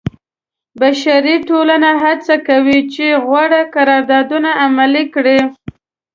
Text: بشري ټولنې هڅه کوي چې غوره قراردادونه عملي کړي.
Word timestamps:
بشري 0.79 1.35
ټولنې 1.49 1.91
هڅه 2.03 2.35
کوي 2.47 2.79
چې 2.93 3.05
غوره 3.25 3.61
قراردادونه 3.75 4.49
عملي 4.65 5.03
کړي. 5.13 5.39